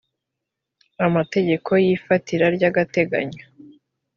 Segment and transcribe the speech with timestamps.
[1.05, 3.43] amategeko y ifatira ry agateganyo